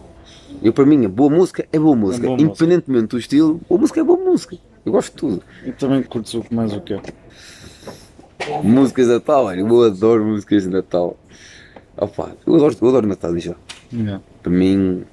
[0.63, 2.27] Eu, para mim, a boa música é boa música.
[2.27, 2.51] boa música.
[2.65, 4.57] Independentemente do estilo, boa música é boa música.
[4.85, 5.43] Eu gosto de tudo.
[5.65, 7.01] E também curtes o- mais o quê?
[8.63, 11.17] Músicas de Natal, olha, eu adoro músicas de Natal.
[11.97, 13.59] Opa, eu adoro, eu adoro Natal geral.
[13.93, 14.21] Yeah.
[14.43, 15.05] Para mim,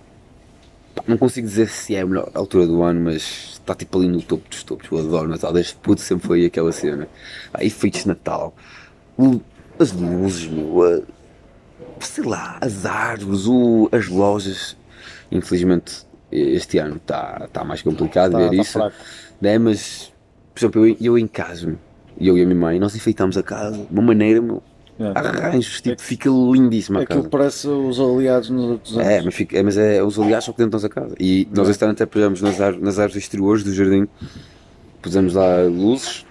[0.96, 4.08] pá, não consigo dizer se é a melhor altura do ano, mas está tipo ali
[4.08, 4.88] no topo dos topos.
[4.92, 7.08] Eu adoro Natal, desde puto sempre foi aquela cena.
[7.54, 8.54] Ah, efeitos de Natal,
[9.80, 11.02] as luzes, meu, a-
[12.00, 14.78] sei lá, as árvores, o- as lojas.
[15.32, 18.80] Infelizmente, este ano está tá mais complicado Tá- ver tá isso.
[19.42, 19.58] né?
[19.58, 20.12] Mas,
[20.54, 21.76] por exemplo, eu, eu em casa,
[22.20, 24.62] eu e a minha mãe, nós enfeitamos a casa de uma maneira, meu,
[25.00, 25.18] Yeah.
[25.18, 27.20] arranjos, tipo, fica lindíssima a casa.
[27.22, 29.08] Aquilo parece os aliados nos outros anos.
[29.08, 31.16] É, mas, fica, é, mas é os aliados só que dentro da nossa casa.
[31.18, 34.10] E nós este ano até pusemos nas, ár- nas árvores exteriores do jardim,
[35.02, 36.26] pusemos lá luzes,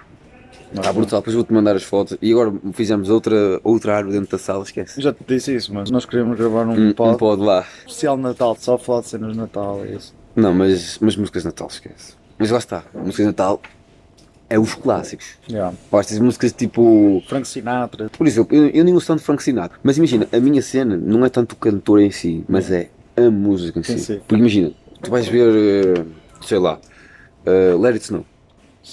[0.74, 2.16] está brutal, depois vou-te mandar as fotos.
[2.20, 5.00] E agora fizemos outra, outra árvore dentro da sala, esquece.
[5.00, 7.64] Já te disse isso, mas nós queremos gravar um, Um, um pod pod lá.
[7.86, 10.14] especial de Natal, só falar de cenas de Natal, é isso.
[10.36, 12.14] Não, mas, mas músicas de Natal, esquece.
[12.38, 13.60] Mas lá está, músicas de Natal
[14.50, 15.26] é os clássicos.
[15.50, 15.74] Yeah.
[15.92, 18.08] Estas músicas tipo Frank Sinatra.
[18.16, 20.96] Por exemplo, eu, eu nem gosto tanto de Frank Sinatra, mas imagina, a minha cena
[20.96, 23.92] não é tanto o cantor em si, mas é a música em si.
[23.92, 24.20] Sim, sim.
[24.26, 26.04] Porque imagina, tu vais ver, eh,
[26.40, 26.78] sei lá,
[27.44, 28.24] eh, Let It Snow,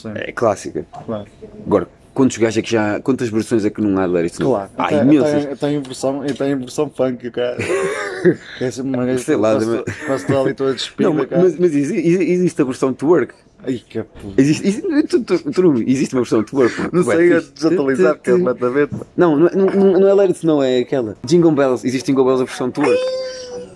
[0.01, 0.85] Sim, é clássica.
[1.05, 1.25] claro.
[1.65, 4.51] Agora, quantos gajos é que já, quantas versões é que não há de Snow?
[4.51, 4.69] Claro.
[4.77, 5.45] Há Até- imensas.
[5.45, 7.57] até em versão, até em versão funk, cara.
[7.57, 11.41] Que é uma gaja Sei lá, quase, quase ali toda despida, Não, cara.
[11.43, 13.33] mas, mas exi- exi- existe a versão twerk.
[13.67, 14.33] Ai, que puto.
[14.37, 16.77] Existe, existe, tu- tu- tu não- existe uma versão twerk.
[16.77, 16.89] mano.
[16.93, 17.51] Não Ué, sei, fixe.
[17.53, 18.91] desatualizar porque é completamente.
[19.17, 21.17] Não, não, é- não, não- não é Let It Snow, é aquela.
[21.25, 22.95] Jingle Bells, existe Jingle Bells a versão twerk.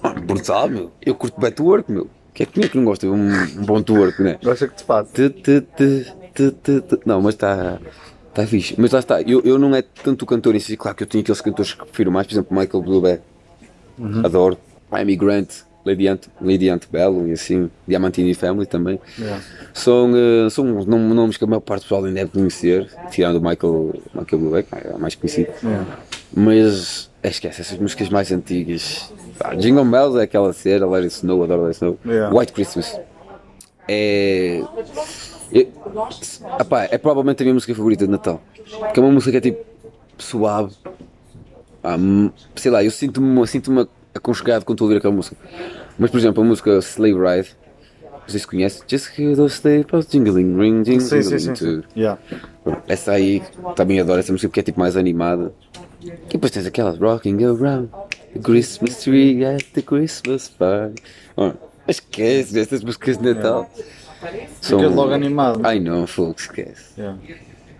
[0.04, 0.92] Mano, brutal, meu.
[1.06, 2.08] Eu curto bem twerk, meu.
[2.40, 4.40] É que, é que não gosta de um, um bom twerk, né?
[4.42, 5.12] Gosta que te faça.
[5.14, 7.00] Tu, tu, tu, tu, tu, tu.
[7.06, 7.80] Não, mas está.
[8.30, 8.76] Está fixe.
[8.78, 9.22] Mas lá está.
[9.22, 10.78] Eu, eu não é tanto o cantor em si.
[10.78, 12.28] Claro que eu tenho aqueles cantores que prefiro mais.
[12.28, 13.22] Por exemplo, Michael Blueberry.
[14.24, 14.58] Adoro.
[14.92, 15.50] Amy Grant.
[15.86, 17.70] Lady, Ant, Lady Antebellum e assim.
[17.88, 19.00] Diamantini Family também.
[19.18, 19.42] Yeah.
[19.74, 22.88] São, eh, são nomes que a maior parte do pessoal nem deve conhecer.
[23.10, 25.52] Tirando o Michael, Michael que é mais conhecido.
[25.64, 25.86] Yeah.
[26.36, 29.12] Mas é, esquece essas músicas mais antigas.
[29.38, 31.98] Pá, Jingle Bells é aquela cera, Let It Snow, adoro It Snow.
[32.06, 32.34] Yeah.
[32.34, 32.98] White Christmas
[33.90, 34.62] é.
[35.52, 35.68] É,
[36.60, 38.40] epá, é provavelmente a minha música favorita de Natal.
[38.80, 39.66] Porque é uma música que é tipo
[40.20, 40.76] suave.
[41.84, 41.98] Ah,
[42.56, 45.36] sei lá, eu sinto-me sinto aconchegado quando estou a ouvir aquela música.
[45.98, 47.50] Mas por exemplo, a música Slave Ride,
[48.12, 51.40] não sei se conhece, Just hear those slave bells jingling, ring, jing, Sim, sim, jingling
[51.40, 51.56] sim.
[51.56, 51.82] sim.
[51.82, 51.84] too.
[51.98, 52.22] Yeah.
[52.88, 53.42] Essa aí,
[53.76, 55.52] também adoro essa música porque é tipo mais animada.
[56.02, 57.90] E depois tens aquelas Rocking Around
[58.34, 61.02] the Christmas Tree at the Christmas Party.
[61.36, 61.52] Oh,
[61.88, 63.70] esquece estas músicas de Natal.
[64.62, 64.80] São...
[64.80, 65.62] Ficas logo animado.
[65.64, 66.94] Ai não, fogo, esquece.
[66.98, 67.20] Yeah.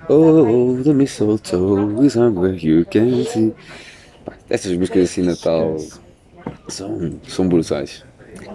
[0.10, 3.54] Oh, the mistletoe is where you can see.
[4.26, 5.78] Pá, Essas músicas assim de Natal
[6.68, 8.04] são, são brutais.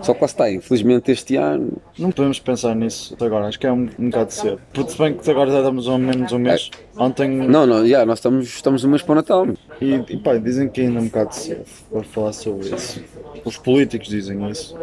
[0.02, 1.72] Só que lá está, infelizmente este ano.
[1.98, 4.60] Não podemos pensar nisso agora, acho que é um, um bocado cedo.
[4.72, 6.70] Porque se bem que agora já estamos a menos um mês.
[6.96, 7.28] Ontem.
[7.28, 9.46] Não, não, já, nós estamos, estamos um mês para o Natal.
[9.80, 13.02] E, e pá, dizem que ainda é um bocado cedo para falar sobre isso.
[13.44, 14.76] Os políticos dizem isso.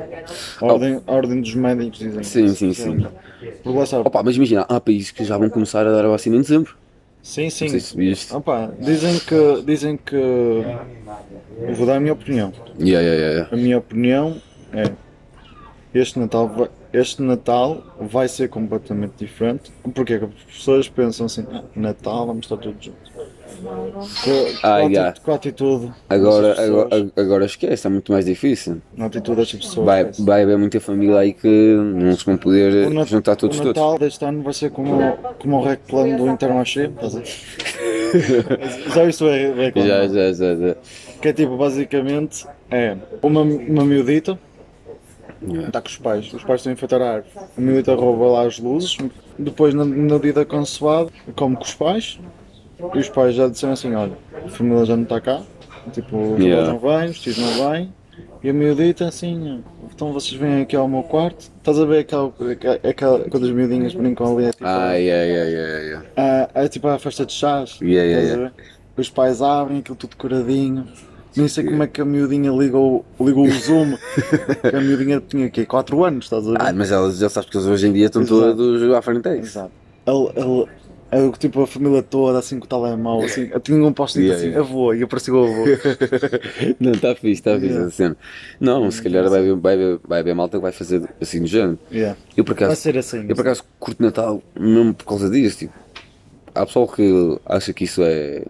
[0.60, 2.56] A ordem, a ordem dos médicos dizem Sim, isso.
[2.56, 3.08] sim, sim.
[3.64, 4.08] Porque lá sabe.
[4.08, 6.76] Opa, mas imagina, há países que já vão começar a dar a vacina em dezembro.
[7.24, 7.80] Sim, sim.
[7.80, 8.36] Se.
[8.36, 9.64] Opa, dizem que.
[9.66, 10.16] Dizem que.
[10.16, 12.52] Eu vou dar a minha opinião.
[12.80, 13.50] Yeah, yeah, yeah.
[13.52, 14.42] A minha opinião
[14.74, 14.92] é.
[15.94, 19.70] Este Natal vai, este Natal vai ser completamente diferente.
[19.94, 23.12] Porque as pessoas pensam assim: "Ah, Natal, vamos estar todos juntos.
[23.62, 25.14] Com, com, Ah, a, yeah.
[25.22, 25.92] com a atitude.
[26.10, 28.82] Agora, agora, agora esquece, é muito mais difícil.
[28.96, 29.86] Na atitude destas pessoas.
[29.86, 30.24] Vai, esquece.
[30.24, 33.76] vai haver muita família aí que não se vão poder O juntar todos o todos.
[33.76, 34.98] Natal deste ano vai ser como,
[35.40, 37.28] como o reclame do Intermarché, estás a ver?
[38.96, 40.76] Já isso é, é como- Já, já, já, já.
[41.22, 44.40] Que é tipo, basicamente, é uma, uma miudita,
[45.44, 45.68] Yeah.
[45.68, 48.44] está com os pais, os pais estão a enfeitar a árvore, a miudita rouba lá
[48.44, 48.98] as luzes,
[49.40, 52.20] depois na, na dia consoado, come com os pais,
[52.94, 54.14] e os pais já disseram assim, olha,
[54.46, 55.42] a família já não está cá,
[55.92, 56.72] tipo, os Yeah.
[56.72, 57.92] não vêm, os tios não vêm,
[58.44, 62.32] e a miudita assim, então vocês vêm aqui ao meu quarto, estás a ver aquela,
[62.88, 66.50] aquela quando as miudinhas brincam ali, é tipo, Ah, yeah, yeah, yeah, yeah.
[66.56, 67.80] a, é tipo a festa de chás.
[67.82, 68.54] Yeah, yeah, estás a ver?
[68.98, 70.88] Os pais abrem aquilo tudo decoradinho.
[71.36, 73.96] Nem sei como é que a miudinha ligou, ligou o zoom.
[74.70, 76.58] que a miudinha tinha aqui 4 anos, estás a ver?
[76.62, 78.56] Ah, mas elas já sabes que hoje em dia estão Exato.
[78.58, 79.28] todos à frente.
[79.30, 79.72] Exato.
[80.06, 80.66] Ele, ele,
[81.12, 84.38] ele, tipo a família toda assim com o telemóvel, assim, eu tinha um post-it Yeah,
[84.42, 84.68] assim, yeah.
[84.70, 85.64] avô, e apareceu o avô.
[86.80, 87.92] Não, está fixe, está fixe Yeah.
[87.92, 88.18] cena.
[88.60, 91.48] Não, se calhar vai haver, vai, haver, vai haver malta que vai fazer assim do
[91.48, 91.80] género.
[91.92, 92.18] Yeah.
[92.36, 93.26] Eu por Vai acaso, ser assim.
[93.30, 95.60] eu por acaso curto Natal mesmo por causa disso.
[95.60, 95.74] Tipo,
[96.56, 98.44] há pessoal que acha que isso é.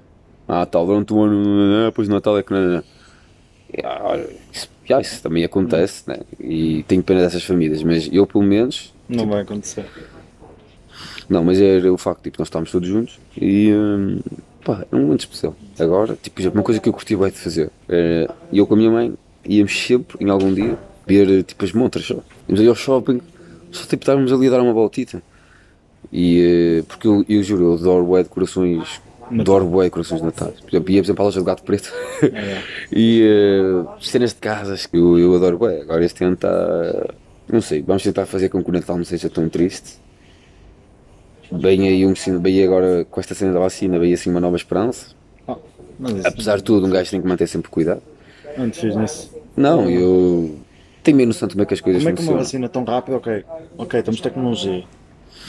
[0.53, 2.83] Ah, tal, durante o ano, depois do Natal é que não.
[3.73, 4.19] E, ah,
[4.51, 6.19] Isso, já, isso também acontece, né?
[6.41, 8.93] E tenho pena dessas famílias, mas eu pelo menos.
[9.07, 9.85] Não vai acontecer.
[11.29, 13.71] Não, mas era o facto, tipo, nós estávamos todos juntos e.
[13.71, 14.19] hum,
[14.65, 15.55] pá, era um momento especial.
[15.79, 18.35] Agora, tipo, uma coisa que eu curti bem de fazer era.
[18.51, 19.13] Eu com a minha mãe
[19.47, 22.15] íamos sempre, em algum dia, ver tipo as montras só.
[22.49, 23.21] Íamos ali ao shopping,
[23.71, 25.23] só tipo estávamos ali a dar uma voltita.
[26.11, 26.79] E.
[26.81, 28.99] eh, porque eu, eu juro, eu adoro bué decorações.
[29.39, 30.51] Adoro bué decorações de Natal.
[30.61, 31.91] Por exemplo, ia por exemplo à loja do gato preto.
[32.21, 32.61] Yeah.
[32.91, 35.81] e eh, cenas de casas, que eu, eu adoro bué.
[35.81, 37.13] Agora este ano está.
[37.47, 39.99] Não sei, vamos tentar fazer com que o Natal não seja tão triste.
[41.51, 45.07] Bem aí um bem agora com esta cena da vacina, veio assim uma nova esperança.
[45.99, 48.01] Isso Apesar de tudo, um gajo tem que manter sempre cuidado.
[48.57, 49.31] não te fiz nisso.
[49.55, 50.55] Não, eu
[51.03, 52.43] tenho menos noção de como é que as coisas Como é que uma funcionam.
[52.43, 53.17] vacina tão rápida?
[53.17, 53.43] Ok,
[53.77, 54.83] ok, temos tecnologia.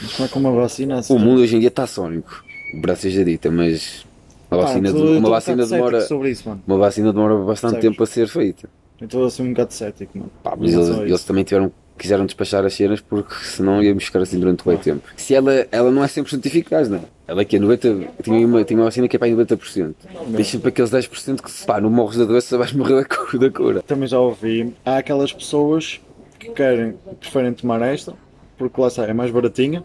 [0.01, 1.13] Mas como é que uma vacina assim?
[1.13, 2.43] O mundo hoje em dia está sónico,
[2.73, 4.05] braço seja dita, mas
[4.51, 5.97] uma Pá, vacina, tô uma um vacina demora.
[6.29, 6.49] isso.
[6.67, 7.91] Uma vacina demora bastante Percebes?
[7.97, 8.69] tempo a ser feita.
[9.01, 10.31] Eu estou assim um bocado cético, mano.
[10.43, 14.21] Pá, mas eles, a eles também tiveram, quiseram despachar as cenas porque senão íamos ficar
[14.21, 15.01] assim durante bem tempo.
[15.17, 17.01] Se ela, ela não é 100% eficaz, não é?
[17.27, 19.93] Ela aqui é 90%, tinha uma, tinha uma vacina que é para aí 90%.
[20.35, 23.39] Tens sempre aqueles 10% que se pá, não morres da doença, vais morrer da cura.
[23.39, 23.81] Da cura.
[23.81, 24.73] Também já ouvi.
[24.85, 25.99] Há aquelas pessoas
[26.39, 28.13] que querem, preferem tomar esta,
[28.57, 29.83] porque lá está, é mais baratinha,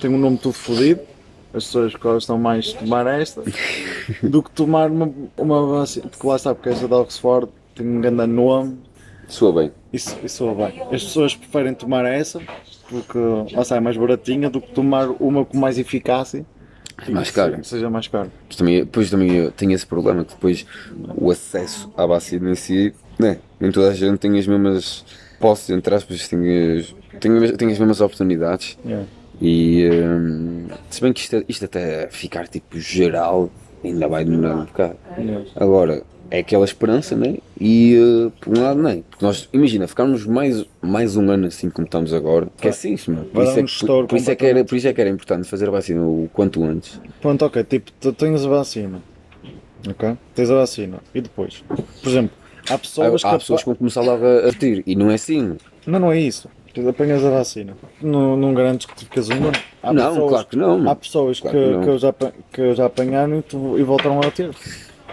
[0.00, 1.00] tem um nome tudo fodido.
[1.54, 3.42] As pessoas gostam mais de tomar esta
[4.22, 6.06] do que tomar uma, uma vacina.
[6.08, 8.78] Porque lá está, porque esta da Oxford tem um grande nome.
[9.26, 9.72] Soa bem.
[9.92, 10.80] Isso, isso soa bem.
[10.82, 12.40] As pessoas preferem tomar essa
[12.88, 13.18] porque
[13.54, 16.44] lá está, é mais baratinha do que tomar uma com mais eficácia.
[17.06, 17.62] É mais caro.
[17.64, 18.30] seja- mais caro.
[18.48, 20.66] Depois também, depois também tenho esse problema que depois
[21.16, 23.38] o acesso à vacina em si, né?
[23.60, 25.04] Nem toda a gente tem as mesmas
[25.38, 28.76] posses, entre aspas, tem as, tem, tem as mesmas oportunidades.
[28.84, 29.06] Yeah.
[29.40, 33.50] E hum, se bem que isto, isto até ficar tipo geral,
[33.84, 34.96] ainda vai demorar um bocado.
[35.16, 35.44] Yeah.
[35.56, 37.36] Agora, é aquela esperança, né?
[37.60, 39.02] E uh, por um lado, nem.
[39.02, 42.72] Porque nós, imagina, ficarmos mais, mais um ano assim como estamos agora, que é
[43.08, 43.24] mano.
[43.26, 45.10] Por isso é, que- estouro por, isso é que era, por isso é que era
[45.10, 47.00] importante fazer a vacina o quanto antes.
[47.20, 49.00] Pronto, ok, tipo, tu tens a vacina.
[49.88, 50.16] Ok?
[50.34, 50.98] Tens a vacina.
[51.14, 51.64] E depois?
[51.68, 52.32] Por exemplo,
[52.68, 53.28] há Há, pessoas que.
[53.28, 54.52] há pessoas que vão começar logo a, a
[54.86, 55.56] e não é assim.
[55.86, 56.48] Não, não é isso.
[56.86, 57.76] Apanhas a vacina.
[58.02, 59.52] Não, não garantes que tu ficas uma.
[59.82, 60.90] Há não, pessoas- claro que não.
[60.90, 61.80] Há pessoas Claro que, que não.
[61.82, 62.12] que, eu já,
[62.52, 64.50] que eu já apanharam e, tu- e voltaram a ter.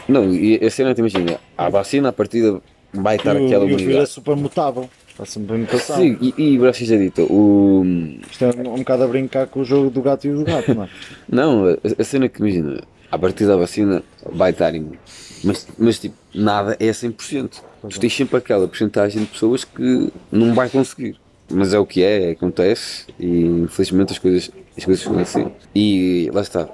[0.08, 2.62] Não, e a cena, te imagina, a vacina, a partida
[2.93, 4.89] vai estar e, o- aquela e o é super mutável.
[5.10, 5.95] Está sempre em mutação.
[5.95, 7.84] Sim, e, e para seja dito, o.
[8.30, 10.73] Isto é um, um bocado a brincar com o jogo do gato e do gato,
[10.75, 10.89] não é?
[11.30, 14.99] Não, a, a cena que imagina, a partir da vacina vai estar imune.
[15.43, 17.62] Mas, mas tipo, nada é 100%.
[17.89, 21.17] Tu tens sempre aquela porcentagem de pessoas que não vai conseguir.
[21.49, 25.51] Mas é o que é, acontece e infelizmente as coisas, as coisas são assim.
[25.73, 26.67] E lá está,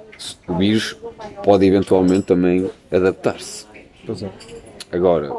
[0.48, 0.96] o vírus
[1.44, 3.66] pode eventualmente também adaptar-se.
[4.06, 4.30] Pois é.
[4.90, 5.30] Agora,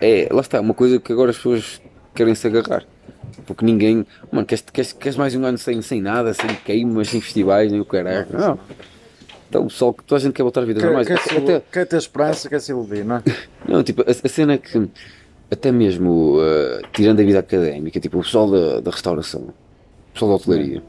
[0.00, 1.80] é, lá está, uma coisa que agora as pessoas
[2.14, 2.84] querem se agarrar.
[3.46, 7.20] Porque ninguém, mano, queres, queres, queres mais um ano sem, sem nada, sem queimas, sem
[7.20, 8.26] festivais, nem o caralho.
[8.32, 8.58] Não.
[9.48, 11.96] Então, pessoal, que toda a gente quer voltar a vida Quer, quer, Até, quer ter
[11.96, 13.22] esperança, quer se iludir, não é?
[13.68, 14.88] não, tipo, a, a cena é que,
[15.50, 20.30] até mesmo, uh, tirando a vida académica, tipo, o pessoal da, da restauração, o pessoal
[20.30, 20.82] da hotelaria,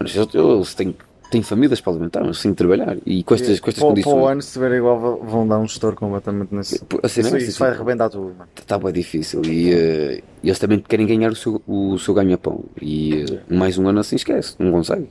[0.00, 0.94] eles- eles têm,
[1.30, 2.96] têm famílias para alimentar, mas têm de trabalhar.
[3.06, 4.12] E com estas, com estas para, condições.
[4.14, 6.80] para o ano, se tiver igual, vão- dar um estouro completamente nesse.
[7.02, 10.58] A cena é Isso, isso vai tipo, arrebentar tudo, está bem difícil e eh, eles
[10.58, 14.54] também querem ganhar o seu, o seu ganha-pão e eh, mais um ano assim esquece,
[14.58, 15.08] não consegue.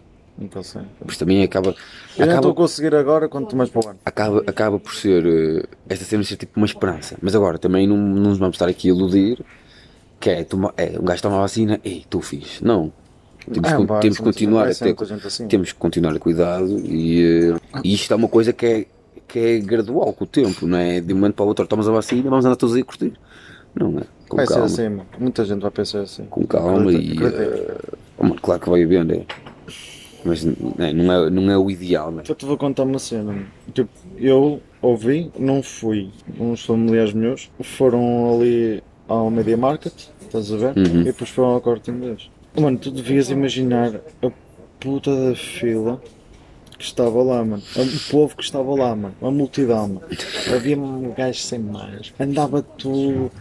[0.52, 0.86] Consigo.
[1.00, 1.78] Por isso também acaba, Eu não
[2.17, 4.00] estou a acaba, conseguir agora, quanto mais para o ano.
[4.04, 7.15] acaba, acaba por ser eh, esta cena ser tipo uma esperança.
[7.22, 9.39] Mas agora também não, não nos vamos estar aqui a iludir
[10.19, 12.62] que é, toma, é um gajo toma a vacina, ei, tu fiz.
[12.62, 12.91] Não.
[13.52, 15.48] Temos, É, que- pá, temos continuar a ser ter, assim.
[15.48, 18.86] temos que continuar a cuidado e, eh, e isto é uma coisa que é,
[19.28, 21.00] que é gradual com o tempo, não é?
[21.02, 23.13] De um momento para o outro tomas a vacina vamos andar todos aí a curtir.
[23.76, 24.04] Não é?
[24.30, 24.65] Com Vai ser calma.
[24.65, 25.06] assim, mano.
[25.19, 26.24] Muita gente vai pensar assim.
[26.26, 27.28] Com calma Acredita- e.
[27.28, 27.43] acredita.
[27.43, 27.78] eh,
[28.17, 29.26] oh, mano, claro que vai haver, né?
[30.25, 32.23] Mas né, não, é, não é o ideal, né?
[32.27, 33.45] Eu te vou contar uma cena.
[33.73, 36.09] Tipo, eu ouvi, não fui.
[36.39, 40.77] Uns familiares meus foram ali ao Media Market, estás a ver?
[40.77, 41.01] Uhum.
[41.01, 42.29] E depois foram ao corte inglês.
[42.59, 44.31] Mano, tu devias imaginar a
[44.79, 46.01] puta da fila
[46.77, 47.63] que estava lá, mano.
[47.75, 49.15] O povo que estava lá, mano.
[49.21, 50.01] A multidão, mano.
[50.55, 52.13] Havia um gajo sem mais.
[52.19, 53.31] Andava tudo,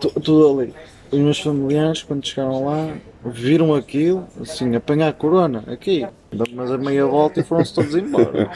[0.00, 0.74] tu- tudo ali.
[1.12, 6.06] Os meus familiares, quando chegaram lá, viram aquilo, assim, apanhar a corona, aqui.
[6.54, 8.50] Mas a meia volta e foram-se todos embora.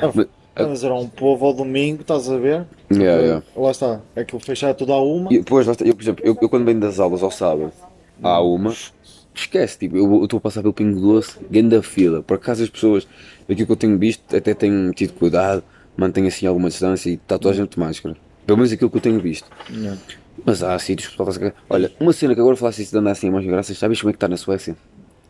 [0.60, 2.66] Ah, Mas era um povo ao domingo, estás a ver?
[2.90, 3.44] Yeah, yeah.
[3.56, 5.32] Lá está, aquilo fechado tudo a uma.
[5.32, 7.70] E depois, eu, por exemplo, eu, eu quando venho das aulas ao sábado,
[8.20, 8.74] há uma,
[9.32, 12.24] esquece, tipo, eu estou a passar pelo Pingo Doce, da fila.
[12.24, 13.06] Por acaso as pessoas,
[13.48, 15.62] aquilo que eu tenho visto, até têm tido cuidado,
[15.96, 18.16] mantêm assim alguma distância e está toda a gente de máscara.
[18.44, 19.48] Pelo menos aquilo que eu tenho visto.
[19.70, 19.96] Yeah.
[20.44, 21.52] Mas há sítios que está.
[21.68, 24.10] Olha, uma cena que agora falasse isso de andar assim a máscara, graças, sabes como
[24.10, 24.76] é que está na Suécia?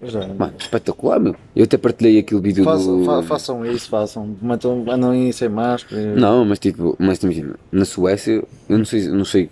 [0.02, 0.26] Já.
[0.28, 1.34] Mano, espetacular, meu.
[1.56, 3.04] Eu até partilhei aquele vídeo Façam, do.
[3.04, 4.36] fa- façam isso, façam.
[4.40, 6.00] Metam, andam aí sem máscara.
[6.14, 9.50] Não, mas tipo, mas imagina, na Suécia, eu não sei, não sei,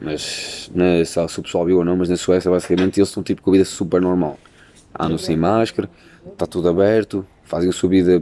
[0.00, 3.40] mas na, se o pessoal viu ou não, mas na Suécia basicamente eles estão tipo
[3.40, 4.36] com a vida super normal.
[4.98, 5.88] Andam sem máscara,
[6.32, 8.20] está tudo aberto, fazem a sua vida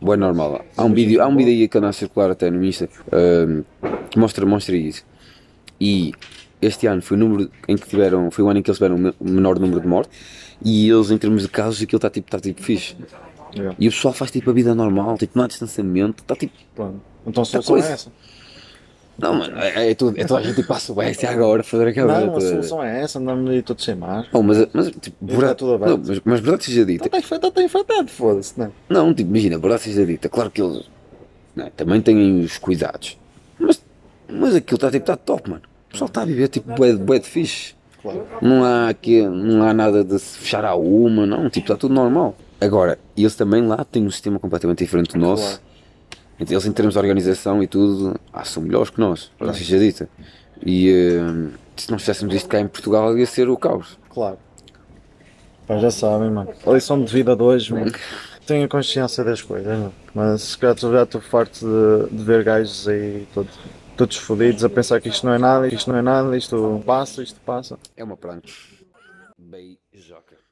[0.00, 0.64] boa normal.
[0.74, 3.62] Há um vídeo, há um vídeo aí que anda a circular até no Insta ahm,
[4.10, 5.04] que mostra, mostra isso.
[5.80, 6.12] E
[6.60, 8.96] este ano foi o número em que tiveram, foi o ano em que eles tiveram
[8.96, 10.14] o me- o menor número de mortes
[10.64, 12.94] e eles em termos de casos aquilo está tipo, está tipo fixe.
[13.54, 13.74] Yeah.
[13.80, 17.00] E o pessoal faz tipo a vida normal, tipo não há distanciamento, está tipo Pronto.
[17.26, 17.88] Então a solução coisa.
[17.88, 18.12] é essa.
[19.18, 21.88] Não, mano, é, é, tudo, é toda a gente ir para a Suécia agora fazer
[21.88, 22.24] aquela.
[22.24, 24.28] Não, a solução é essa, andamos aí todos sem máscara.
[24.32, 25.90] Oh, mas, mas, tipo, está verdade, tudo aberto.
[25.98, 27.04] não, mas, mas verdade seja dita.
[27.06, 28.70] Está infectado, está infectado, foda-se, não é?
[28.88, 30.28] Não, tipo, imagina, verdade seja dita.
[30.30, 30.88] Claro que eles
[31.54, 33.18] né, também têm os cuidados.
[33.58, 33.84] Mas,
[34.26, 35.62] mas aquilo está tipo, tá top, mano.
[35.90, 37.74] O pessoal está a viver tipo bué, de- bué de fixe.
[38.00, 38.26] Claro.
[38.40, 41.92] Não há, aqui, não há nada de se fechar a uma, não, tipo, está tudo
[41.92, 42.34] normal.
[42.60, 45.42] Agora, eles também lá têm um sistema completamente diferente do nosso.
[45.42, 45.60] Claro.
[46.38, 49.78] Então, Eles em termos de organização e tudo, ah, são melhores que nós, para seja
[49.78, 50.08] dita.
[50.64, 53.98] E eh, se nós fizéssemos isto cá em Portugal ia ser o caos.
[54.08, 54.38] Claro.
[55.66, 56.50] Pá, já sabem, mano.
[56.66, 57.92] A lição de vida de hoje, mano.
[58.46, 59.92] Tenha consciência das coisas, mano.
[60.14, 63.52] Mas se calhar já estou farto de, de ver gajos aí todos,
[64.00, 67.22] todos fodidos a pensar que isto não é nada, isto não é nada, isto passa,
[67.22, 67.78] isto passa.
[67.94, 68.74] É uma prancha.
[69.36, 69.79] Beijoca.